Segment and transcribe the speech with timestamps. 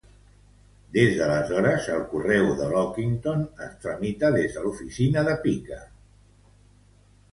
[0.95, 5.83] Des d'aleshores, el correu de Lockington es tramita des de l'oficina de Piqua.